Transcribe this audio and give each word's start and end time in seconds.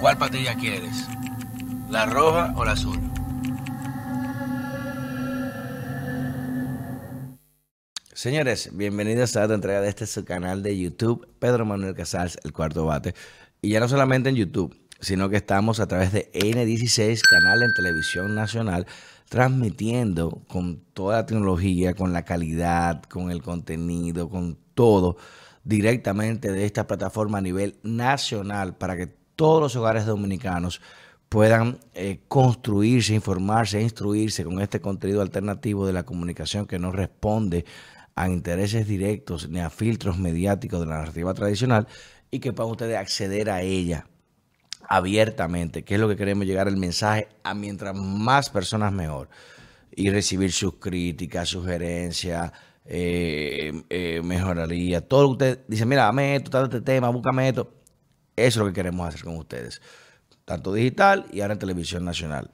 ¿Cuál 0.00 0.16
patilla 0.16 0.54
quieres? 0.54 1.06
¿La 1.90 2.06
roja 2.06 2.54
o 2.56 2.64
la 2.64 2.72
azul? 2.72 2.98
Señores, 8.14 8.70
bienvenidos 8.72 9.36
a 9.36 9.44
otra 9.44 9.56
entrega 9.56 9.82
de 9.82 9.90
este 9.90 10.06
su 10.06 10.24
canal 10.24 10.62
de 10.62 10.78
YouTube, 10.78 11.28
Pedro 11.38 11.66
Manuel 11.66 11.94
Casals, 11.94 12.38
el 12.44 12.54
cuarto 12.54 12.86
bate. 12.86 13.14
Y 13.60 13.68
ya 13.68 13.80
no 13.80 13.88
solamente 13.88 14.30
en 14.30 14.36
YouTube, 14.36 14.74
sino 15.00 15.28
que 15.28 15.36
estamos 15.36 15.80
a 15.80 15.86
través 15.86 16.12
de 16.12 16.32
N16, 16.32 17.20
canal 17.20 17.62
en 17.62 17.74
televisión 17.74 18.34
nacional, 18.34 18.86
transmitiendo 19.28 20.30
con 20.48 20.80
toda 20.94 21.18
la 21.18 21.26
tecnología, 21.26 21.92
con 21.92 22.14
la 22.14 22.24
calidad, 22.24 23.02
con 23.02 23.30
el 23.30 23.42
contenido, 23.42 24.30
con 24.30 24.56
todo, 24.72 25.18
directamente 25.62 26.52
de 26.52 26.64
esta 26.64 26.86
plataforma 26.86 27.36
a 27.36 27.42
nivel 27.42 27.78
nacional 27.82 28.78
para 28.78 28.96
que 28.96 29.19
todos 29.40 29.62
los 29.62 29.74
hogares 29.74 30.04
dominicanos 30.04 30.82
puedan 31.30 31.78
eh, 31.94 32.20
construirse, 32.28 33.14
informarse, 33.14 33.80
instruirse 33.80 34.44
con 34.44 34.60
este 34.60 34.82
contenido 34.82 35.22
alternativo 35.22 35.86
de 35.86 35.94
la 35.94 36.02
comunicación 36.02 36.66
que 36.66 36.78
no 36.78 36.92
responde 36.92 37.64
a 38.14 38.28
intereses 38.28 38.86
directos 38.86 39.48
ni 39.48 39.60
a 39.60 39.70
filtros 39.70 40.18
mediáticos 40.18 40.80
de 40.80 40.84
la 40.84 40.98
narrativa 40.98 41.32
tradicional 41.32 41.88
y 42.30 42.40
que 42.40 42.52
puedan 42.52 42.72
ustedes 42.72 42.98
acceder 42.98 43.48
a 43.48 43.62
ella 43.62 44.06
abiertamente, 44.86 45.84
que 45.84 45.94
es 45.94 46.00
lo 46.02 46.08
que 46.10 46.16
queremos 46.16 46.44
llegar 46.44 46.68
el 46.68 46.76
mensaje 46.76 47.28
a 47.42 47.54
mientras 47.54 47.96
más 47.96 48.50
personas 48.50 48.92
mejor 48.92 49.30
y 49.90 50.10
recibir 50.10 50.52
sus 50.52 50.74
críticas, 50.74 51.48
sugerencias, 51.48 52.52
eh, 52.84 53.72
eh, 53.88 54.20
mejoraría, 54.22 55.00
todo 55.00 55.22
lo 55.22 55.28
que 55.28 55.32
usted 55.32 55.64
dice, 55.66 55.86
mira, 55.86 56.02
dame 56.02 56.36
esto, 56.36 56.50
dame 56.50 56.64
este 56.64 56.82
tema, 56.82 57.08
búscame 57.08 57.48
esto. 57.48 57.79
Eso 58.46 58.60
es 58.60 58.64
lo 58.64 58.66
que 58.66 58.72
queremos 58.72 59.06
hacer 59.06 59.24
con 59.24 59.36
ustedes, 59.36 59.82
tanto 60.44 60.72
digital 60.72 61.26
y 61.32 61.40
ahora 61.40 61.54
en 61.54 61.58
televisión 61.58 62.04
nacional. 62.04 62.50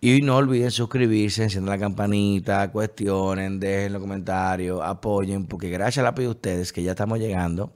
Y 0.00 0.20
no 0.20 0.36
olviden 0.36 0.70
suscribirse, 0.70 1.44
enciendan 1.44 1.78
la 1.78 1.78
campanita, 1.78 2.70
cuestionen, 2.70 3.58
dejen 3.58 3.94
los 3.94 4.02
comentarios, 4.02 4.80
apoyen, 4.82 5.46
porque 5.46 5.70
gracias 5.70 5.98
a 5.98 6.10
la 6.10 6.12
de 6.12 6.28
ustedes 6.28 6.72
que 6.72 6.82
ya 6.82 6.90
estamos 6.90 7.18
llegando 7.18 7.72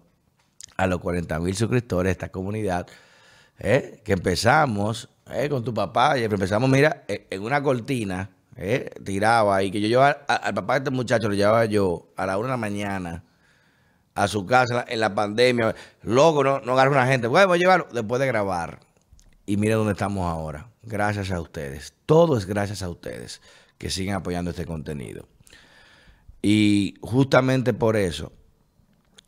a 0.76 0.86
los 0.86 1.00
40 1.00 1.38
mil 1.40 1.54
suscriptores 1.54 2.08
de 2.08 2.12
esta 2.12 2.28
comunidad, 2.30 2.86
¿eh? 3.58 4.00
que 4.04 4.12
empezamos 4.12 5.08
¿eh? 5.32 5.48
con 5.48 5.64
tu 5.64 5.72
papá, 5.72 6.18
y 6.18 6.24
empezamos, 6.24 6.68
mira, 6.68 7.04
e, 7.08 7.26
en 7.30 7.42
una 7.42 7.62
cortina, 7.62 8.30
¿eh? 8.56 8.90
tiraba 9.04 9.62
y 9.62 9.70
que 9.70 9.80
yo 9.80 9.88
llevaba 9.88 10.10
al 10.26 10.54
papá 10.54 10.74
de 10.74 10.78
este 10.80 10.90
muchacho, 10.90 11.28
lo 11.28 11.34
llevaba 11.34 11.64
yo 11.64 12.12
a 12.16 12.26
la 12.26 12.36
una 12.36 12.48
de 12.48 12.52
la 12.52 12.56
mañana 12.58 13.24
a 14.14 14.28
su 14.28 14.46
casa 14.46 14.84
en 14.88 15.00
la 15.00 15.14
pandemia. 15.14 15.74
Loco, 16.02 16.44
no, 16.44 16.60
no 16.60 16.72
agarra 16.72 16.90
una 16.90 17.06
gente. 17.06 17.26
Bueno, 17.26 17.56
llevarlo 17.56 17.86
después 17.92 18.20
de 18.20 18.26
grabar. 18.26 18.80
Y 19.46 19.56
mire 19.56 19.74
dónde 19.74 19.92
estamos 19.92 20.30
ahora. 20.30 20.68
Gracias 20.82 21.30
a 21.30 21.40
ustedes. 21.40 21.94
Todo 22.06 22.36
es 22.36 22.46
gracias 22.46 22.82
a 22.82 22.88
ustedes 22.88 23.40
que 23.78 23.90
siguen 23.90 24.14
apoyando 24.14 24.50
este 24.50 24.66
contenido. 24.66 25.26
Y 26.42 26.94
justamente 27.00 27.74
por 27.74 27.96
eso, 27.96 28.32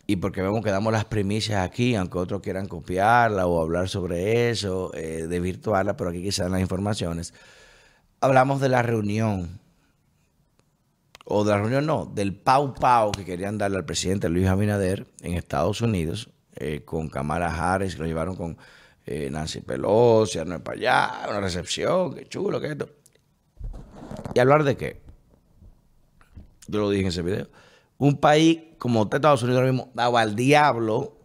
y 0.07 0.17
porque 0.17 0.43
vemos 0.43 0.63
que 0.63 0.71
damos 0.71 0.93
las 0.93 1.05
primicias 1.05 1.65
aquí, 1.65 1.95
aunque 1.95 2.19
otros 2.19 2.43
quieran 2.43 2.67
copiarla 2.67 3.47
o 3.47 3.63
hablar 3.63 3.89
sobre 3.89 4.51
eso, 4.51 4.93
eh, 4.95 5.27
de 5.27 5.41
virtuarla, 5.41 5.97
pero 5.97 6.11
aquí 6.11 6.23
quizás 6.23 6.51
las 6.51 6.61
informaciones, 6.61 7.33
hablamos 8.21 8.61
de 8.61 8.69
la 8.69 8.83
reunión, 8.83 9.59
o 11.25 11.45
de 11.45 11.53
la 11.53 11.59
reunión 11.59 11.87
no, 11.87 12.07
del 12.07 12.35
pau 12.35 12.75
pau 12.75 13.13
que 13.13 13.25
querían 13.25 13.59
darle 13.59 13.79
al 13.79 13.85
presidente 13.85 14.29
Luis 14.29 14.47
Abinader 14.47 15.07
en 15.23 15.35
Estados 15.35 15.81
Unidos, 15.81 16.31
eh, 16.55 16.83
con 16.85 17.09
Kamala 17.09 17.49
Harris, 17.49 17.99
lo 17.99 18.07
llevaron 18.07 18.37
con 18.37 18.57
eh, 19.07 19.29
Nancy 19.31 19.61
Pelosi, 19.61 20.39
no 20.45 20.63
para 20.63 20.79
allá, 20.79 21.29
una 21.31 21.41
recepción, 21.41 22.15
qué 22.15 22.27
chulo, 22.27 22.61
qué 22.61 22.73
esto. 22.73 22.89
¿Y 24.35 24.41
hablar 24.41 24.65
de 24.65 24.77
qué? 24.77 25.01
Yo 26.69 26.81
lo 26.81 26.91
dije 26.91 27.03
en 27.03 27.09
ese 27.09 27.23
video. 27.23 27.49
Un 27.99 28.17
país 28.17 28.61
como 28.79 29.03
Estados 29.03 29.43
Unidos 29.43 29.61
ahora 29.61 29.73
mismo, 29.73 29.91
dado 29.95 30.19
al 30.19 30.35
diablo, 30.35 31.17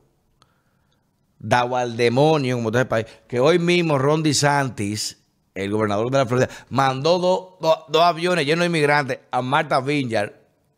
dado 1.39 1.75
al 1.75 1.97
demonio, 1.97 2.55
como 2.55 2.71
todo 2.71 2.81
el 2.81 2.87
país, 2.87 3.05
que 3.27 3.39
hoy 3.39 3.59
mismo 3.59 3.97
Ron 3.97 4.23
DeSantis, 4.23 5.23
el 5.57 5.71
gobernador 5.71 6.11
de 6.11 6.17
la 6.17 6.25
Florida, 6.25 6.49
mandó 6.69 7.57
dos 7.59 8.01
aviones 8.01 8.45
llenos 8.45 8.61
de 8.61 8.67
inmigrantes 8.67 9.19
a 9.31 9.41
Martha 9.41 9.81
Vineyard, 9.81 10.33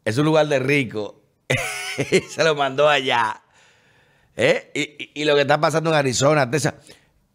es 0.05 0.17
un 0.17 0.25
lugar 0.25 0.47
de 0.47 0.59
rico, 0.59 1.21
se 2.29 2.43
lo 2.43 2.55
mandó 2.55 2.87
allá. 2.87 3.41
¿Eh? 4.35 5.11
Y, 5.13 5.25
lo 5.25 5.35
que 5.35 5.41
está 5.41 5.59
pasando 5.59 5.89
en 5.89 5.97
Arizona, 5.97 6.49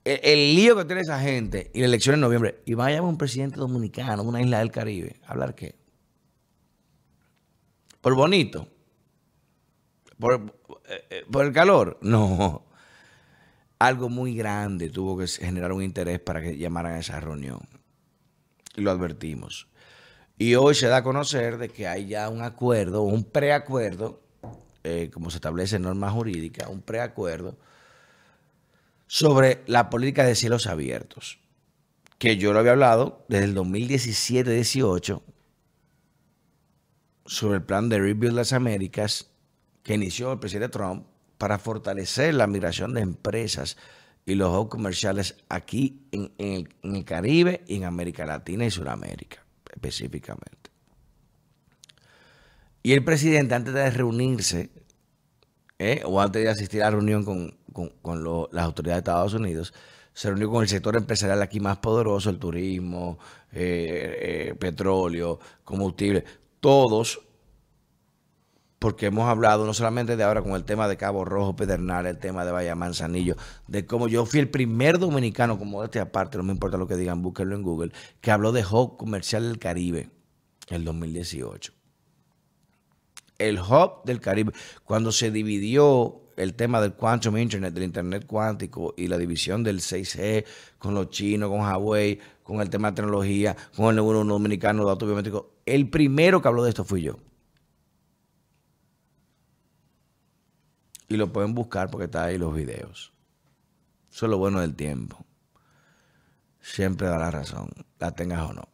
el, 0.05 0.56
lío 0.56 0.75
que 0.77 0.87
tiene 0.87 1.03
esa 1.03 1.21
gente 1.21 1.71
y 1.75 1.81
la 1.81 1.87
elección 1.87 2.15
en 2.15 2.22
noviembre, 2.22 2.62
y 2.65 2.72
vaya 2.72 3.03
un 3.03 3.19
presidente 3.19 3.56
dominicano, 3.56 4.22
una 4.22 4.41
isla 4.41 4.61
del 4.61 4.71
Caribe, 4.71 5.21
¿hablar 5.26 5.55
qué? 5.55 5.75
¿Por 8.00 8.15
bonito? 8.15 8.69
¿Por, 10.19 10.34
eh, 10.88 11.05
eh, 11.11 11.25
¿Por 11.31 11.44
el 11.44 11.53
calor? 11.53 11.99
No. 12.00 12.65
Algo 13.79 14.09
muy 14.09 14.35
grande 14.35 14.89
tuvo 14.89 15.19
que 15.19 15.27
generar 15.27 15.73
un 15.73 15.83
interés 15.83 16.21
para 16.21 16.41
que 16.41 16.57
llamaran 16.57 16.95
a 16.95 17.01
esa 17.01 17.21
reunión. 17.21 17.61
Lo 18.77 18.91
advertimos. 18.91 19.69
Y 20.39 20.55
hoy 20.55 20.75
se 20.75 20.89
da 20.89 20.99
a 20.99 21.03
conocer 21.03 21.59
de 21.59 21.69
que 21.69 21.87
hay 21.87 22.07
ya 22.07 22.29
un 22.29 22.43
acuerdo, 22.43 23.03
un 23.03 23.25
preacuerdo, 23.25 24.21
eh, 24.83 25.11
como 25.12 25.31
se 25.31 25.37
establece 25.37 25.77
en 25.77 25.83
norma 25.83 26.11
jurídica, 26.11 26.69
un 26.69 26.83
preacuerdo 26.83 27.57
sobre 29.07 29.62
la 29.67 29.91
política 29.91 30.25
de 30.25 30.35
cielos 30.35 30.67
abiertos, 30.67 31.39
que 32.19 32.37
yo 32.37 32.53
lo 32.53 32.59
había 32.59 32.73
hablado 32.73 33.25
desde 33.29 33.45
el 33.45 33.55
2017-18 33.55 35.23
sobre 37.27 37.56
el 37.56 37.62
plan 37.62 37.89
de 37.89 37.99
Rebuild 37.99 38.35
las 38.35 38.53
Américas 38.53 39.31
que 39.83 39.95
inició 39.95 40.33
el 40.33 40.39
presidente 40.39 40.71
Trump 40.71 41.06
para 41.39 41.59
fortalecer 41.59 42.34
la 42.34 42.47
migración 42.47 42.95
de 42.95 43.00
empresas 43.00 43.77
y 44.27 44.34
los 44.34 44.56
hubs 44.56 44.71
comerciales 44.71 45.37
aquí 45.49 46.06
en, 46.12 46.33
el, 46.39 47.05
Caribe 47.05 47.62
y 47.67 47.77
en 47.77 47.84
América 47.84 48.25
Latina 48.25 48.65
y 48.65 48.71
Sudamérica 48.71 49.44
específicamente. 49.73 50.71
Y 52.83 52.93
el 52.93 53.05
presidente, 53.05 53.55
antes 53.55 53.75
de 53.75 53.91
reunirse, 53.91 54.71
eh, 55.78 56.03
o 56.05 56.21
antes 56.21 56.43
de 56.43 56.50
asistir 56.50 56.83
a 56.83 56.87
la 56.87 56.93
reunión 56.93 57.25
con, 57.25 58.49
las 58.53 58.65
autoridades 58.65 59.05
de 59.05 59.11
Estados 59.11 59.34
Unidos, 59.34 59.75
se 60.12 60.28
reunió 60.28 60.49
con 60.50 60.62
el 60.62 60.69
sector 60.69 60.97
empresarial 60.97 61.43
aquí 61.43 61.59
más 61.61 61.78
poderoso, 61.78 62.31
el 62.31 62.39
turismo, 62.39 63.19
eh, 63.53 64.50
eh, 64.50 64.55
petróleo, 64.55 65.41
combustible, 65.65 66.25
todos 66.61 67.21
porque 68.84 69.06
hemos 69.06 69.27
hablado 69.31 69.65
no 69.65 69.72
solamente 69.72 70.15
de 70.15 70.25
ahora 70.25 70.43
con 70.43 70.53
el 70.53 70.65
tema 70.65 70.89
de 70.89 70.99
Cabo 70.99 71.25
Rojo, 71.25 71.56
Pedernal, 71.56 72.05
el 72.05 72.19
tema 72.19 72.45
de 72.45 72.53
Bahía 72.53 72.75
Manzanillo, 72.75 73.34
de 73.67 73.87
cómo 73.87 74.09
yo 74.09 74.27
fui 74.27 74.41
el 74.41 74.50
primer 74.50 74.99
dominicano, 74.99 75.59
como 75.59 75.83
este 75.83 76.00
aparte, 76.00 76.37
no 76.37 76.45
me 76.45 76.53
importa 76.53 76.77
lo 76.77 76.87
que 76.87 76.94
digan, 76.94 77.23
búsquenlo 77.23 77.56
en 77.56 77.62
Google, 77.62 77.93
que 78.21 78.31
habló 78.31 78.53
de 78.53 78.62
Hub 78.62 78.99
Comercial 78.99 79.44
del 79.44 79.59
Caribe 79.59 80.11
el 80.69 80.84
2018. 80.84 81.73
El 83.39 83.59
Hub 83.59 84.05
del 84.05 84.21
Caribe, 84.21 84.53
cuando 84.84 85.12
se 85.12 85.31
dividió 85.31 86.21
el 86.37 86.53
tema 86.53 86.83
del 86.83 86.93
Quantum 86.93 87.39
Internet, 87.39 87.73
del 87.73 87.84
Internet 87.84 88.27
cuántico 88.27 88.93
y 88.99 89.09
la 89.09 89.17
división 89.17 89.65
del 89.65 89.81
6G 89.81 90.44
con 90.77 90.93
los 90.93 91.09
chinos, 91.09 91.49
con 91.49 91.61
Huawei, 91.61 92.19
con 92.43 92.61
el 92.61 92.69
tema 92.69 92.91
de 92.91 92.97
tecnología, 92.97 93.56
con 93.75 93.87
el 93.87 93.97
neuro 93.97 94.23
dominicano 94.25 94.84
datos 94.84 95.09
biométricos, 95.09 95.47
el 95.65 95.89
primero 95.89 96.43
que 96.43 96.49
habló 96.49 96.62
de 96.65 96.69
esto 96.69 96.84
fui 96.84 97.00
yo. 97.00 97.17
Y 101.09 101.17
lo 101.17 101.33
pueden 101.33 101.55
buscar 101.55 101.91
porque 101.91 102.06
está 102.06 102.25
ahí 102.25 102.39
los 102.39 102.55
videos. 102.55 103.12
Eso 104.11 104.27
es 104.27 104.31
lo 104.31 104.39
bueno 104.39 104.61
del 104.61 104.75
tiempo. 104.75 105.25
Siempre 106.61 107.09
da 107.09 107.19
la 107.19 107.31
razón, 107.31 107.71
la 107.99 108.12
tengas 108.12 108.49
o 108.49 108.53
no. 108.53 108.69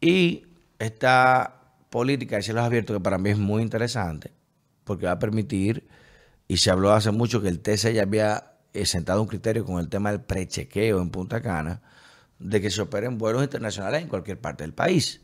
Y 0.00 0.46
esta 0.78 1.78
política 1.88 2.36
de 2.36 2.42
cielos 2.42 2.64
abiertos, 2.64 2.96
que 2.96 3.00
para 3.00 3.18
mí 3.18 3.30
es 3.30 3.38
muy 3.38 3.62
interesante, 3.62 4.32
porque 4.82 5.06
va 5.06 5.12
a 5.12 5.18
permitir, 5.18 5.88
y 6.48 6.58
se 6.58 6.70
habló 6.70 6.92
hace 6.92 7.10
mucho 7.12 7.40
que 7.40 7.48
el 7.48 7.60
TC 7.60 7.94
ya 7.94 8.02
había 8.02 8.58
eh, 8.74 8.84
sentado 8.84 9.22
un 9.22 9.28
criterio 9.28 9.64
con 9.64 9.78
el 9.78 9.88
tema 9.88 10.10
del 10.10 10.20
prechequeo 10.20 11.00
en 11.00 11.10
Punta 11.10 11.40
Cana, 11.40 11.80
de 12.38 12.60
que 12.60 12.70
se 12.70 12.82
operen 12.82 13.16
vuelos 13.16 13.42
internacionales 13.42 14.02
en 14.02 14.08
cualquier 14.08 14.40
parte 14.40 14.64
del 14.64 14.74
país. 14.74 15.22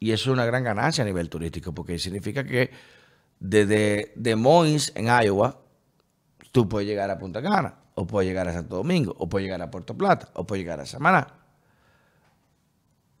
Y 0.00 0.10
eso 0.10 0.30
es 0.30 0.34
una 0.34 0.44
gran 0.44 0.64
ganancia 0.64 1.02
a 1.02 1.06
nivel 1.06 1.30
turístico, 1.30 1.72
porque 1.72 1.98
significa 1.98 2.44
que 2.44 2.70
desde 3.42 4.12
Des 4.14 4.36
Moines, 4.36 4.92
en 4.94 5.06
Iowa, 5.06 5.58
tú 6.52 6.68
puedes 6.68 6.88
llegar 6.88 7.10
a 7.10 7.18
Punta 7.18 7.42
Cana, 7.42 7.74
o 7.94 8.06
puedes 8.06 8.28
llegar 8.28 8.46
a 8.46 8.52
Santo 8.52 8.76
Domingo, 8.76 9.16
o 9.18 9.28
puedes 9.28 9.44
llegar 9.44 9.60
a 9.60 9.70
Puerto 9.70 9.98
Plata, 9.98 10.28
o 10.34 10.46
puedes 10.46 10.64
llegar 10.64 10.78
a 10.78 10.86
Samaná. 10.86 11.26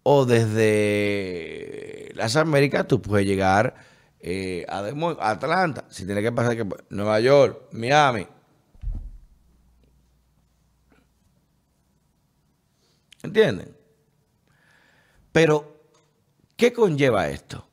O 0.04 0.24
desde 0.24 2.12
las 2.14 2.36
Américas 2.36 2.86
tú 2.86 3.02
puedes 3.02 3.26
llegar 3.26 3.74
eh, 4.20 4.64
a, 4.68 4.82
Des 4.82 4.94
Moines, 4.94 5.20
Atlanta, 5.20 5.84
si 5.90 6.06
tiene 6.06 6.22
que 6.22 6.30
pasar 6.30 6.56
que 6.56 6.68
Nueva 6.90 7.18
York, 7.18 7.72
Miami. 7.72 8.26
¿Entienden? 13.24 13.76
Pero, 15.32 15.88
¿qué 16.56 16.72
conlleva 16.72 17.28
esto? 17.28 17.71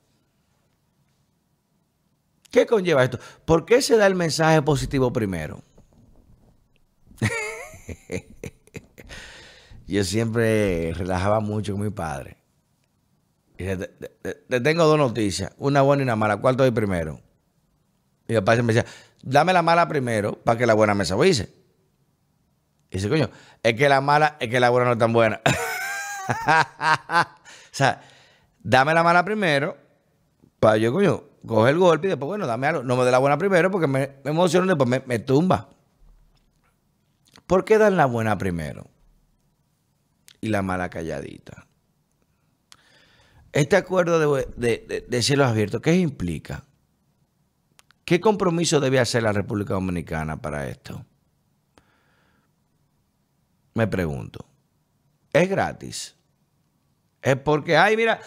¿Qué 2.51 2.65
conlleva 2.65 3.03
esto? 3.03 3.19
¿Por 3.45 3.65
qué 3.65 3.81
se 3.81 3.97
da 3.97 4.07
el 4.07 4.15
mensaje 4.15 4.61
positivo 4.61 5.13
primero? 5.13 5.61
Yo 9.87 10.03
siempre 10.03 10.93
relajaba 10.93 11.39
mucho 11.39 11.73
con 11.73 11.83
mi 11.83 11.89
padre. 11.89 12.37
Y 13.57 13.65
te, 13.65 14.61
tengo 14.61 14.85
dos 14.85 14.97
noticias, 14.97 15.51
una 15.57 15.81
buena 15.81 16.01
y 16.01 16.05
una 16.05 16.15
mala. 16.15 16.37
¿Cuál 16.37 16.55
doy 16.55 16.71
primero? 16.71 17.19
Y 18.27 18.33
mi 18.33 18.39
papá 18.39 18.55
me 18.61 18.73
decía, 18.73 18.89
dame 19.21 19.53
la 19.53 19.61
mala 19.61 19.87
primero 19.87 20.39
para 20.43 20.57
que 20.57 20.65
la 20.65 20.73
buena 20.73 20.93
me 20.93 21.05
suavice. 21.05 21.53
Y 22.89 22.97
dice, 22.97 23.09
coño, 23.09 23.29
es 23.61 23.73
que 23.75 23.89
la 23.89 24.01
mala, 24.01 24.37
es 24.39 24.49
que 24.49 24.59
la 24.59 24.69
buena 24.69 24.87
no 24.87 24.93
es 24.93 24.99
tan 24.99 25.13
buena. 25.13 25.41
o 25.45 25.51
sea, 27.71 28.01
dame 28.59 28.93
la 28.93 29.03
mala 29.03 29.25
primero 29.25 29.77
para 30.59 30.77
yo, 30.77 30.93
coño, 30.93 31.23
coger 31.45 31.73
el 31.73 31.79
golpe 31.79 32.07
y 32.07 32.09
después, 32.09 32.27
bueno, 32.27 32.47
dame 32.47 32.67
algo. 32.67 32.83
No 32.83 32.95
me 32.95 33.05
dé 33.05 33.11
la 33.11 33.17
buena 33.17 33.37
primero 33.37 33.71
porque 33.71 33.87
me, 33.87 34.15
me 34.23 34.31
emociono 34.31 34.65
y 34.65 34.69
después 34.69 35.07
me, 35.07 35.19
tumba. 35.19 35.69
¿Por 37.47 37.65
qué 37.65 37.77
dan 37.77 37.97
la 37.97 38.05
buena 38.05 38.37
primero? 38.37 38.89
Y 40.41 40.49
la 40.49 40.61
mala 40.61 40.89
calladita. 40.89 41.65
Este 43.51 43.75
acuerdo 43.75 44.19
de, 44.19 44.45
de, 44.55 45.05
de 45.07 45.21
cielos 45.23 45.47
abiertos, 45.47 45.81
¿qué 45.81 45.95
implica? 45.95 46.63
¿Qué 48.05 48.19
compromiso 48.19 48.79
debe 48.79 48.99
hacer 48.99 49.23
la 49.23 49.33
República 49.33 49.73
Dominicana 49.73 50.41
para 50.41 50.67
esto? 50.67 51.05
Me 53.73 53.87
pregunto. 53.87 54.45
¿Es 55.33 55.49
gratis? 55.49 56.15
Es 57.21 57.35
porque, 57.35 57.77
ay, 57.77 57.97
mira, 57.97 58.19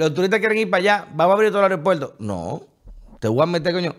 los 0.00 0.14
turistas 0.14 0.40
quieren 0.40 0.56
ir 0.56 0.70
para 0.70 0.80
allá, 0.80 1.08
vamos 1.14 1.32
a 1.32 1.34
abrir 1.34 1.50
todo 1.50 1.60
el 1.60 1.72
aeropuerto. 1.72 2.14
No, 2.18 2.62
te 3.18 3.28
voy 3.28 3.42
a 3.42 3.46
meter, 3.46 3.74
coño. 3.74 3.94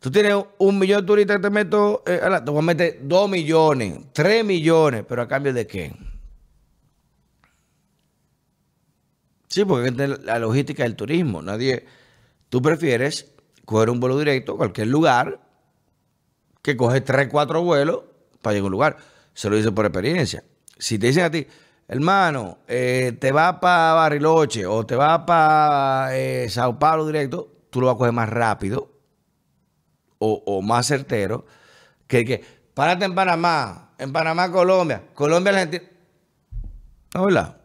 Tú 0.00 0.10
tienes 0.10 0.34
un 0.58 0.78
millón 0.78 1.02
de 1.02 1.06
turistas 1.06 1.36
que 1.36 1.42
te 1.42 1.50
meto, 1.50 2.02
eh, 2.06 2.20
te 2.44 2.50
voy 2.50 2.60
a 2.60 2.62
meter 2.62 2.98
dos 3.02 3.28
millones, 3.28 3.98
tres 4.12 4.44
millones, 4.44 5.04
pero 5.06 5.22
a 5.22 5.28
cambio 5.28 5.52
de 5.52 5.66
qué? 5.66 5.94
Sí, 9.48 9.64
porque 9.64 9.88
es 9.88 10.24
la 10.24 10.38
logística 10.38 10.84
del 10.84 10.96
turismo. 10.96 11.42
Nadie, 11.42 11.84
tú 12.48 12.62
prefieres 12.62 13.32
coger 13.64 13.90
un 13.90 14.00
vuelo 14.00 14.18
directo 14.18 14.54
a 14.54 14.56
cualquier 14.56 14.88
lugar 14.88 15.40
que 16.62 16.76
coge 16.76 17.02
tres, 17.02 17.28
cuatro 17.30 17.62
vuelos 17.62 18.04
para 18.40 18.54
llegar 18.54 18.64
a 18.64 18.66
un 18.66 18.72
lugar. 18.72 18.96
Se 19.34 19.50
lo 19.50 19.56
dice 19.56 19.70
por 19.72 19.84
experiencia. 19.84 20.44
Si 20.78 20.98
te 20.98 21.08
dicen 21.08 21.24
a 21.24 21.30
ti, 21.30 21.46
hermano, 21.88 22.58
eh, 22.66 23.16
te 23.20 23.32
va 23.32 23.60
para 23.60 23.94
Bariloche 23.94 24.66
o 24.66 24.84
te 24.84 24.96
va 24.96 25.24
para 25.26 26.16
eh, 26.16 26.48
Sao 26.48 26.78
Paulo 26.78 27.06
directo, 27.06 27.52
tú 27.70 27.80
lo 27.80 27.86
vas 27.86 27.94
a 27.94 27.98
coger 27.98 28.12
más 28.12 28.28
rápido 28.28 28.90
o, 30.18 30.62
más 30.62 30.86
certero 30.86 31.44
que 32.06 32.24
que 32.24 32.44
párate 32.74 33.04
en 33.04 33.14
Panamá, 33.14 33.92
en 33.98 34.12
Panamá, 34.12 34.50
Colombia, 34.50 35.02
Colombia, 35.14 35.52
Argentina. 35.52 35.84
Hola. 37.14 37.56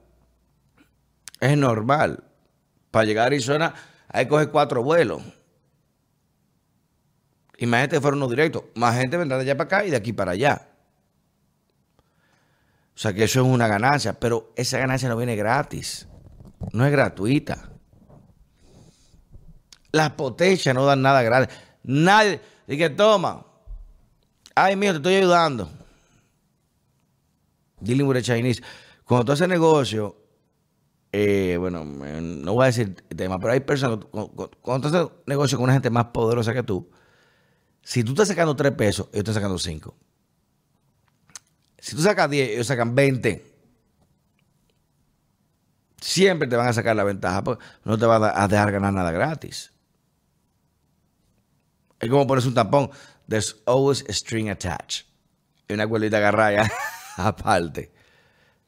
Es 1.40 1.58
normal. 1.58 2.24
Para 2.92 3.06
llegar 3.06 3.24
a 3.24 3.28
Arizona 3.28 3.74
hay 4.08 4.26
que 4.26 4.30
coger 4.30 4.52
cuatro 4.52 4.84
vuelos. 4.84 5.22
Imagínate 7.58 7.96
que 7.96 8.02
fueron 8.02 8.20
unos 8.20 8.30
directos. 8.30 8.64
Más 8.76 8.98
gente 8.98 9.18
vendrá 9.18 9.38
de 9.38 9.44
allá 9.44 9.58
para 9.58 9.66
acá 9.66 9.86
y 9.86 9.92
de 9.92 9.98
aquí 9.98 10.14
para 10.14 10.32
allá. 10.32 10.71
O 13.02 13.04
sea 13.04 13.14
que 13.14 13.24
eso 13.24 13.42
es 13.42 13.48
una 13.48 13.68
ganancia, 13.68 14.14
pero 14.14 14.54
esa 14.56 14.78
ganancia 14.78 15.10
no 15.10 15.18
viene 15.18 15.36
gratis. 15.36 16.08
No 16.72 16.86
es 16.86 16.92
gratuita. 16.92 17.72
Las 19.92 20.12
potencias 20.12 20.76
no 20.76 20.86
dan 20.86 21.02
nada 21.02 21.24
gratis. 21.24 21.52
Nadie. 21.82 22.40
Dice, 22.68 22.92
toma. 22.92 23.44
Ay, 24.54 24.76
mío, 24.76 24.92
te 24.92 24.98
estoy 24.98 25.16
ayudando. 25.16 25.68
Dealing 27.80 28.06
with 28.06 28.22
Chinese. 28.22 28.62
Cuando 29.04 29.26
tú 29.26 29.32
haces 29.32 29.48
negocio, 29.48 30.16
eh, 31.12 31.58
bueno, 31.60 31.84
no 31.84 32.54
voy 32.54 32.66
a 32.66 32.68
decir 32.68 32.94
tema, 33.16 33.40
pero 33.40 33.54
hay 33.54 33.62
personas, 33.62 34.06
cuando 34.62 34.92
tú 34.92 34.96
haces 34.96 35.12
negocio 35.26 35.58
con 35.58 35.64
una 35.64 35.74
gente 35.74 35.90
más 35.90 36.06
poderosa 36.14 36.54
que 36.54 36.62
tú, 36.62 36.92
si 37.82 38.04
tú 38.04 38.12
estás 38.12 38.28
sacando 38.28 38.56
3 38.56 38.74
pesos, 38.74 39.08
ellos 39.12 39.22
están 39.22 39.34
sacando 39.34 39.58
5. 39.58 39.98
Si 41.82 41.96
tú 41.96 42.02
sacas 42.02 42.30
10, 42.30 42.52
ellos 42.52 42.68
sacan 42.68 42.96
20. 42.96 43.44
Siempre 46.00 46.48
te 46.48 46.56
van 46.56 46.68
a 46.68 46.74
sacar 46.74 46.96
la 46.96 47.04
ventaja, 47.04 47.44
porque 47.44 47.64
no 47.84 47.98
te 47.98 48.06
van 48.06 48.24
a 48.24 48.48
dejar 48.48 48.72
ganar 48.72 48.94
nada 48.94 49.12
gratis. 49.12 49.74
Es 52.00 52.10
como 52.10 52.26
pones 52.26 52.46
un 52.46 52.54
tampón. 52.54 52.90
There's 53.28 53.58
always 53.66 54.06
a 54.08 54.14
string 54.14 54.50
attached. 54.50 55.06
Y 55.68 55.74
una 55.74 55.86
cuerdita 55.88 56.18
agarrada 56.18 56.72
aparte. 57.18 57.92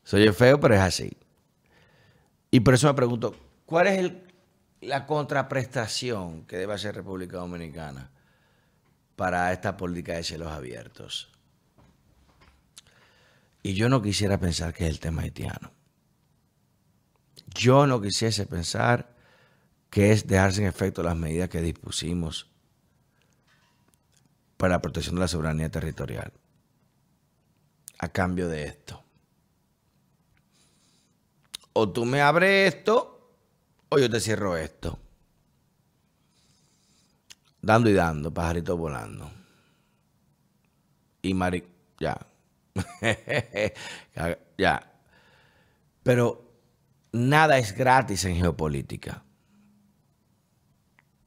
Soy 0.04 0.28
feo, 0.34 0.60
pero 0.60 0.76
es 0.76 0.82
así. 0.82 1.18
Y 2.52 2.60
por 2.60 2.74
eso 2.74 2.88
me 2.88 2.94
pregunto, 2.94 3.36
¿cuál 3.66 3.88
es 3.88 4.12
la 4.82 5.06
contraprestación 5.06 6.46
que 6.46 6.58
debe 6.58 6.74
hacer 6.74 6.94
República 6.96 7.38
Dominicana? 7.38 8.12
para 9.16 9.52
esta 9.54 9.78
política 9.78 10.14
de 10.14 10.24
cielos 10.24 10.52
abiertos. 10.52 11.30
Y 13.64 13.74
yo 13.74 13.90
no 13.90 14.02
quisiera 14.02 14.40
pensar 14.40 14.74
que 14.74 14.84
es 14.86 14.92
el 14.92 15.00
tema 15.00 15.24
haitiano. 15.24 15.72
Yo 17.56 17.88
no 17.88 18.02
quisiese 18.02 18.46
pensar 18.46 19.16
que 19.90 20.12
es 20.12 20.28
dejarse 20.28 20.62
en 20.62 20.68
efecto 20.68 21.02
las 21.02 21.16
medidas 21.16 21.50
que 21.50 21.62
dispusimos 21.62 22.50
para 24.58 24.76
la 24.76 24.82
protección 24.82 25.16
de 25.16 25.22
la 25.22 25.28
soberanía 25.28 25.70
territorial. 25.70 26.34
A 28.00 28.10
cambio 28.10 28.50
de 28.50 28.66
esto. 28.66 29.02
O 31.74 31.90
tú 31.90 32.06
me 32.06 32.22
abres 32.22 32.76
esto, 32.76 33.34
o 33.90 33.98
yo 33.98 34.10
te 34.10 34.20
cierro 34.20 34.58
esto 34.58 35.00
dando 37.64 37.90
y 37.90 37.94
dando, 37.94 38.32
pajaritos 38.32 38.78
volando. 38.78 39.32
Y 41.24 41.34
Mari, 41.34 41.64
ya. 42.00 42.28
ya. 44.58 44.92
Pero 46.04 46.44
nada 47.12 47.58
es 47.58 47.76
gratis 47.76 48.26
en 48.26 48.36
geopolítica. 48.36 49.24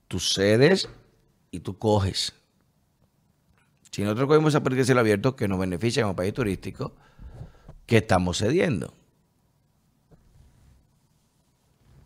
Tú 0.08 0.20
cedes 0.20 0.88
y 1.50 1.60
tú 1.60 1.78
coges. 1.78 2.34
Si 3.90 4.02
nosotros 4.02 4.28
cogemos 4.28 4.52
esa 4.52 4.62
política 4.62 4.92
de 4.92 5.00
abierto 5.00 5.36
que 5.36 5.48
nos 5.48 5.58
beneficia 5.58 6.02
como 6.02 6.14
país 6.14 6.34
turístico, 6.34 6.94
¿qué 7.86 7.98
estamos 7.98 8.38
cediendo? 8.38 8.92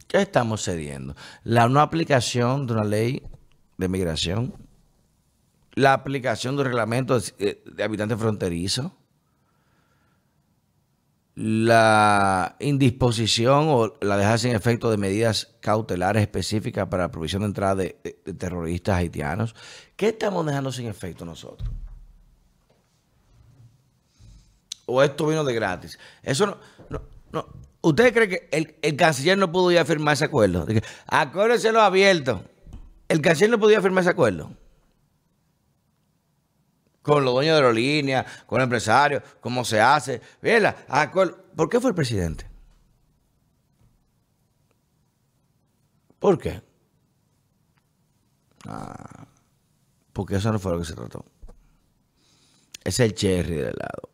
¿Qué 0.06 0.22
estamos 0.22 0.62
cediendo? 0.62 1.16
La 1.42 1.68
no 1.68 1.80
aplicación 1.80 2.66
de 2.66 2.74
una 2.74 2.84
ley 2.84 3.22
de 3.76 3.88
migración, 3.88 4.54
la 5.74 5.92
aplicación 5.92 6.56
de 6.56 6.64
reglamento 6.64 7.18
de, 7.18 7.62
de 7.64 7.82
habitantes 7.82 8.18
fronterizos, 8.18 8.92
la 11.34 12.56
indisposición 12.60 13.66
o 13.68 13.94
la 14.00 14.16
dejar 14.16 14.38
sin 14.38 14.54
efecto 14.54 14.90
de 14.90 14.96
medidas 14.96 15.54
cautelares 15.60 16.22
específicas 16.22 16.88
para 16.88 17.04
la 17.04 17.10
provisión 17.10 17.42
de 17.42 17.46
entrada 17.46 17.74
de, 17.76 17.90
terroristas 18.36 18.96
haitianos. 18.96 19.54
¿Qué 19.96 20.08
estamos 20.08 20.44
dejando 20.44 20.72
sin 20.72 20.86
efecto 20.86 21.24
nosotros? 21.24 21.70
¿O 24.86 25.02
esto 25.02 25.26
vino 25.28 25.44
de 25.44 25.54
gratis? 25.54 25.98
Eso 26.22 26.46
no. 26.46 27.00
no, 27.32 27.46
¿Usted 27.82 28.12
cree 28.12 28.28
que 28.28 28.76
el, 28.82 28.96
canciller 28.96 29.38
no 29.38 29.50
pudo 29.50 29.70
ya 29.70 29.84
firmar 29.84 30.14
ese 30.14 30.26
acuerdo? 30.26 30.66
Acuérdense 31.06 31.72
lo 31.72 31.80
abierto. 31.80 32.42
El 33.08 33.22
canciller 33.22 33.50
no 33.50 33.58
podía 33.58 33.80
firmar 33.80 34.02
ese 34.02 34.10
acuerdo. 34.10 34.50
Con 37.02 37.24
los 37.24 37.32
dueños 37.34 37.54
de 37.54 37.62
aerolíneas, 37.62 38.26
con 38.46 38.60
el 38.60 38.64
empresario, 38.64 39.22
cómo 39.40 39.64
se 39.64 39.80
hace. 39.80 40.20
¿Por 41.56 41.68
qué 41.68 41.80
fue 41.80 41.90
el 41.90 41.94
presidente? 41.94 42.46
¿Por 46.18 46.38
qué? 46.38 46.62
Ah, 48.66 49.26
porque 50.12 50.36
eso 50.36 50.52
no 50.52 50.58
fue 50.58 50.72
lo 50.72 50.78
que 50.78 50.84
se 50.84 50.94
trató. 50.94 51.24
Es 52.84 53.00
el 53.00 53.14
cherry 53.14 53.56
del 53.56 53.74
lado. 53.78 54.10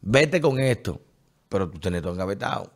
Vete 0.00 0.40
con 0.40 0.58
esto, 0.58 1.00
pero 1.48 1.68
tú 1.68 1.78
tenés 1.78 2.00
todo 2.00 2.12
engavetado. 2.14 2.72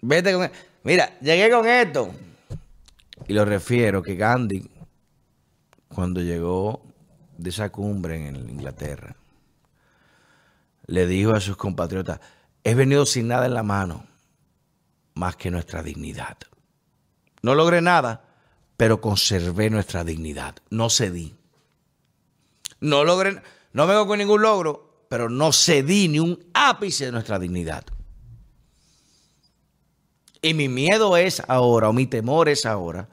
Vete 0.00 0.32
con 0.32 0.44
esto. 0.44 0.56
Mira, 0.84 1.18
llegué 1.20 1.50
con 1.50 1.66
esto. 1.66 2.14
Y 3.26 3.32
lo 3.32 3.44
refiero 3.44 4.02
que 4.02 4.14
Gandhi, 4.16 4.70
cuando 5.94 6.20
llegó 6.20 6.82
de 7.38 7.50
esa 7.50 7.70
cumbre 7.70 8.28
en 8.28 8.50
Inglaterra, 8.50 9.14
le 10.86 11.06
dijo 11.06 11.34
a 11.34 11.40
sus 11.40 11.56
compatriotas, 11.56 12.20
he 12.64 12.74
venido 12.74 13.06
sin 13.06 13.28
nada 13.28 13.46
en 13.46 13.54
la 13.54 13.62
mano, 13.62 14.04
más 15.14 15.36
que 15.36 15.50
nuestra 15.50 15.82
dignidad. 15.82 16.36
No 17.42 17.54
logré 17.54 17.80
nada, 17.80 18.24
pero 18.76 19.00
conservé 19.00 19.70
nuestra 19.70 20.02
dignidad, 20.02 20.56
no 20.70 20.90
cedí. 20.90 21.36
No 22.80 23.04
logré, 23.04 23.40
no 23.72 23.86
vengo 23.86 24.06
con 24.06 24.18
ningún 24.18 24.42
logro, 24.42 25.06
pero 25.08 25.28
no 25.30 25.52
cedí 25.52 26.08
ni 26.08 26.18
un 26.18 26.44
ápice 26.54 27.06
de 27.06 27.12
nuestra 27.12 27.38
dignidad. 27.38 27.84
Y 30.42 30.54
mi 30.54 30.68
miedo 30.68 31.16
es 31.16 31.40
ahora, 31.46 31.88
o 31.88 31.92
mi 31.92 32.06
temor 32.06 32.48
es 32.48 32.66
ahora, 32.66 33.08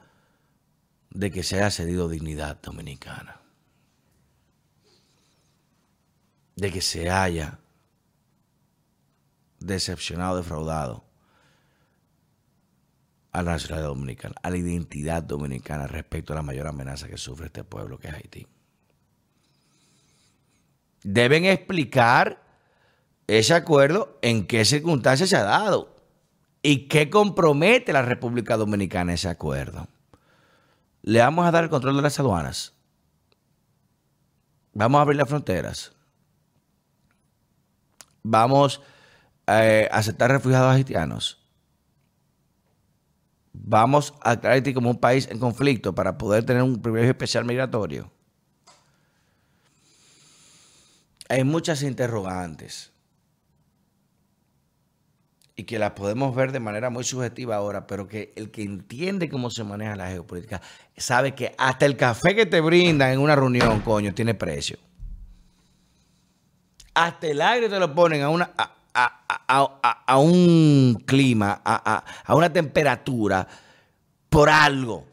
de 1.14 1.30
que 1.30 1.42
se 1.42 1.56
haya 1.56 1.70
cedido 1.70 2.08
dignidad 2.08 2.60
dominicana. 2.60 3.40
De 6.56 6.70
que 6.70 6.80
se 6.80 7.10
haya 7.10 7.58
decepcionado, 9.58 10.36
defraudado 10.36 11.04
a 13.32 13.42
la 13.42 13.52
nacionalidad 13.52 13.88
dominicana, 13.88 14.34
a 14.42 14.50
la 14.50 14.56
identidad 14.56 15.22
dominicana 15.22 15.86
respecto 15.86 16.32
a 16.32 16.36
la 16.36 16.42
mayor 16.42 16.66
amenaza 16.66 17.08
que 17.08 17.16
sufre 17.16 17.46
este 17.46 17.64
pueblo, 17.64 17.98
que 17.98 18.08
es 18.08 18.14
Haití. 18.14 18.46
Deben 21.02 21.44
explicar 21.46 22.42
ese 23.26 23.54
acuerdo 23.54 24.18
en 24.22 24.46
qué 24.46 24.64
circunstancias 24.64 25.30
se 25.30 25.36
ha 25.36 25.42
dado. 25.42 25.96
¿Y 26.62 26.86
qué 26.86 27.10
compromete 27.10 27.92
la 27.92 28.02
República 28.02 28.56
Dominicana 28.56 29.14
ese 29.14 29.28
acuerdo? 29.28 29.88
Le 31.02 31.18
vamos 31.18 31.46
a 31.46 31.50
dar 31.50 31.64
el 31.64 31.70
control 31.70 31.96
de 31.96 32.02
las 32.02 32.18
aduanas. 32.18 32.74
Vamos 34.72 34.98
a 34.98 35.02
abrir 35.02 35.18
las 35.18 35.28
fronteras. 35.28 35.92
Vamos 38.22 38.80
eh, 39.48 39.88
a 39.90 39.98
aceptar 39.98 40.30
refugiados 40.30 40.72
haitianos. 40.72 41.42
Vamos 43.52 44.14
a 44.22 44.38
Haití 44.48 44.72
como 44.72 44.90
un 44.90 44.98
país 44.98 45.28
en 45.30 45.38
conflicto 45.38 45.94
para 45.94 46.16
poder 46.16 46.44
tener 46.44 46.62
un 46.62 46.80
privilegio 46.80 47.10
especial 47.10 47.44
migratorio. 47.44 48.10
Hay 51.28 51.44
muchas 51.44 51.82
interrogantes 51.82 52.91
y 55.54 55.64
que 55.64 55.78
las 55.78 55.92
podemos 55.92 56.34
ver 56.34 56.52
de 56.52 56.60
manera 56.60 56.90
muy 56.90 57.04
subjetiva 57.04 57.56
ahora, 57.56 57.86
pero 57.86 58.08
que 58.08 58.32
el 58.36 58.50
que 58.50 58.62
entiende 58.62 59.28
cómo 59.28 59.50
se 59.50 59.64
maneja 59.64 59.96
la 59.96 60.08
geopolítica 60.08 60.62
sabe 60.96 61.34
que 61.34 61.54
hasta 61.58 61.84
el 61.84 61.96
café 61.96 62.34
que 62.34 62.46
te 62.46 62.60
brindan 62.60 63.12
en 63.12 63.18
una 63.18 63.36
reunión, 63.36 63.80
coño, 63.80 64.14
tiene 64.14 64.34
precio. 64.34 64.78
Hasta 66.94 67.26
el 67.26 67.40
aire 67.40 67.68
te 67.68 67.78
lo 67.78 67.94
ponen 67.94 68.22
a 68.22 68.28
una 68.28 68.52
a, 68.94 70.18
un 70.18 71.02
clima, 71.06 71.60
a, 71.64 72.34
una 72.34 72.52
temperatura 72.52 73.46
por 74.28 74.50
algo. 74.50 75.06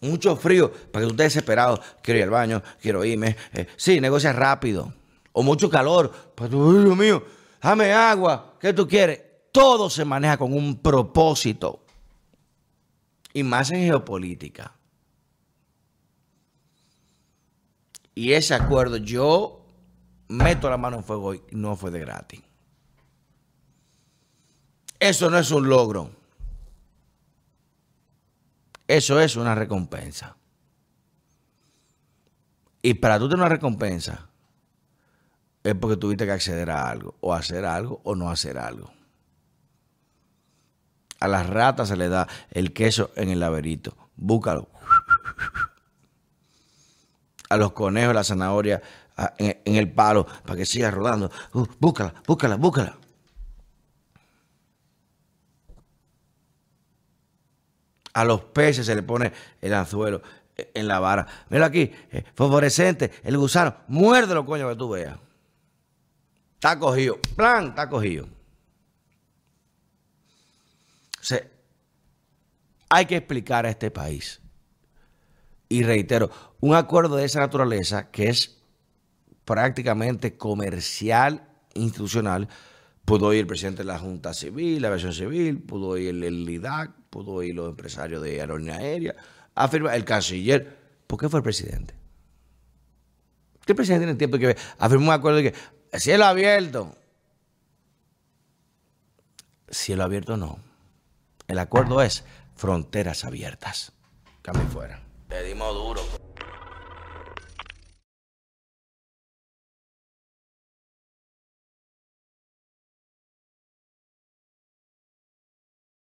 Mucho 0.00 0.36
frío, 0.36 0.70
para 0.70 1.04
que 1.04 1.08
tú 1.08 1.14
estés 1.14 1.34
desesperado. 1.34 1.80
Quiero 2.02 2.18
ir 2.18 2.24
al 2.24 2.30
baño, 2.30 2.62
quiero 2.80 3.04
irme. 3.04 3.36
Eh, 3.54 3.66
sí, 3.76 4.00
negocia 4.00 4.32
rápido. 4.34 4.92
O 5.32 5.42
mucho 5.42 5.70
calor. 5.70 6.12
Pues, 6.34 6.50
Dios 6.50 6.96
mío, 6.96 7.24
dame 7.64 7.92
agua, 7.92 8.56
¿qué 8.60 8.74
tú 8.74 8.86
quieres? 8.86 9.22
Todo 9.50 9.88
se 9.88 10.04
maneja 10.04 10.36
con 10.36 10.52
un 10.52 10.76
propósito. 10.76 11.84
Y 13.32 13.42
más 13.42 13.70
en 13.72 13.80
geopolítica. 13.80 14.72
Y 18.14 18.32
ese 18.32 18.54
acuerdo 18.54 18.98
yo 18.98 19.64
meto 20.28 20.68
la 20.70 20.76
mano 20.76 20.98
en 20.98 21.04
fuego 21.04 21.34
y 21.34 21.42
no 21.52 21.74
fue 21.74 21.90
de 21.90 22.00
gratis. 22.00 22.42
Eso 25.00 25.30
no 25.30 25.38
es 25.38 25.50
un 25.50 25.68
logro. 25.68 26.10
Eso 28.86 29.18
es 29.18 29.36
una 29.36 29.54
recompensa. 29.54 30.36
Y 32.82 32.94
para 32.94 33.18
tú 33.18 33.28
tener 33.28 33.40
una 33.40 33.48
recompensa, 33.48 34.28
es 35.64 35.74
porque 35.74 35.96
tuviste 35.96 36.26
que 36.26 36.32
acceder 36.32 36.70
a 36.70 36.88
algo, 36.88 37.16
o 37.20 37.32
hacer 37.32 37.64
algo, 37.64 38.00
o 38.04 38.14
no 38.14 38.30
hacer 38.30 38.58
algo. 38.58 38.92
A 41.20 41.26
las 41.26 41.48
ratas 41.48 41.88
se 41.88 41.96
le 41.96 42.10
da 42.10 42.28
el 42.50 42.74
queso 42.74 43.10
en 43.16 43.30
el 43.30 43.40
laberinto. 43.40 43.96
Búscalo. 44.14 44.68
A 47.48 47.56
los 47.56 47.72
conejos 47.72 48.14
la 48.14 48.24
zanahoria 48.24 48.82
ah, 49.16 49.32
en, 49.38 49.76
el 49.76 49.90
palo 49.90 50.26
para 50.26 50.56
que 50.56 50.66
siga 50.66 50.90
rodando. 50.90 51.30
Uh, 51.54 51.66
búscala, 51.80 52.14
búscala, 52.26 52.56
búscala. 52.56 52.98
A 58.12 58.24
los 58.24 58.42
peces 58.42 58.84
se 58.84 58.94
le 58.94 59.02
pone 59.02 59.32
el 59.62 59.72
anzuelo 59.72 60.20
en 60.56 60.86
la 60.86 60.98
vara. 60.98 61.26
Mira 61.48 61.66
aquí, 61.66 61.90
eh, 62.12 62.24
fosforescente, 62.34 63.12
el 63.22 63.38
gusano. 63.38 63.74
Muérdelo, 63.88 64.44
coño, 64.44 64.68
que 64.68 64.76
tú 64.76 64.90
veas. 64.90 65.18
Está 66.64 66.78
cogido. 66.78 67.18
Plan, 67.36 67.66
está 67.66 67.90
cogido. 67.90 68.26
Hay 72.88 73.04
que 73.04 73.16
explicar 73.16 73.66
a 73.66 73.68
este 73.68 73.90
país. 73.90 74.40
Y 75.68 75.82
reitero, 75.82 76.30
un 76.60 76.74
acuerdo 76.74 77.16
de 77.16 77.26
esa 77.26 77.40
naturaleza 77.40 78.10
que 78.10 78.30
es 78.30 78.62
prácticamente 79.44 80.38
comercial, 80.38 81.46
institucional, 81.74 82.48
pudo 83.04 83.34
ir 83.34 83.40
el 83.40 83.46
presidente 83.46 83.82
de 83.82 83.88
la 83.88 83.98
Junta 83.98 84.32
Civil, 84.32 84.80
la 84.80 84.88
versión 84.88 85.12
civil, 85.12 85.60
pudo 85.60 85.98
ir 85.98 86.08
el, 86.08 86.24
el 86.24 86.46
LIDAC, 86.46 86.92
pudo 87.10 87.42
ir 87.42 87.56
los 87.56 87.68
empresarios 87.68 88.22
de 88.22 88.40
aerolínea 88.40 88.76
aérea, 88.76 89.14
afirma 89.54 89.94
el 89.94 90.06
canciller. 90.06 90.78
¿Por 91.06 91.20
qué 91.20 91.28
fue 91.28 91.40
el 91.40 91.44
presidente? 91.44 91.92
¿Qué 93.66 93.74
presidente 93.74 94.06
tiene 94.06 94.18
tiempo 94.18 94.38
que 94.38 94.56
afirmó 94.78 95.08
un 95.08 95.12
acuerdo 95.12 95.38
de 95.38 95.52
que 95.52 95.58
Cielo 95.98 96.24
abierto. 96.24 96.96
Cielo 99.68 100.04
abierto 100.04 100.36
no. 100.36 100.58
El 101.46 101.58
acuerdo 101.58 102.02
es 102.02 102.24
fronteras 102.56 103.24
abiertas. 103.24 103.92
Cambio 104.42 104.66
fuera. 104.68 105.00
Te 105.28 105.42
dimos 105.44 105.72
duro. 105.74 106.23